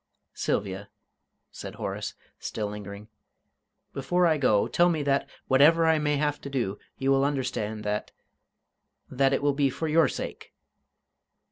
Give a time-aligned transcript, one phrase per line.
[0.33, 0.89] "Sylvia,"
[1.51, 3.07] said Horace, still lingering,
[3.93, 7.83] "before I go, tell me that, whatever I may have to do, you will understand
[7.83, 8.11] that
[9.11, 10.53] that it will be for your sake!"